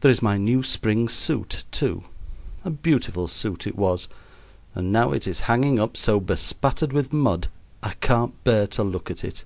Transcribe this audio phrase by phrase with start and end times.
[0.00, 2.04] There is my new spring suit, too.
[2.64, 4.08] A beautiful suit it was,
[4.74, 7.48] and now it is hanging up so bespattered with mud
[7.82, 9.44] I can't bear to look at it.